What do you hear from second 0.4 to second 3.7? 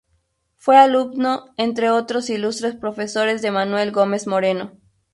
Fue alumno, entre otros ilustres profesores de